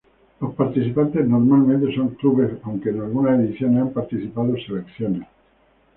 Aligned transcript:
Los 0.39 0.55
participantes 0.55 1.27
normalmente 1.27 1.93
son 1.95 2.15
clubes 2.15 2.57
aunque, 2.63 2.89
en 2.89 3.01
algunas 3.01 3.39
ediciones, 3.39 3.81
han 3.83 3.93
participado 3.93 4.51
selecciones. 4.65 5.27